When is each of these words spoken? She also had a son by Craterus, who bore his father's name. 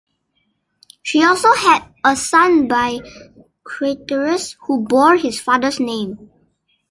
She 1.03 1.23
also 1.23 1.53
had 1.53 1.85
a 2.03 2.15
son 2.15 2.67
by 2.67 3.01
Craterus, 3.63 4.55
who 4.61 4.83
bore 4.87 5.15
his 5.17 5.39
father's 5.39 5.79
name. 5.79 6.31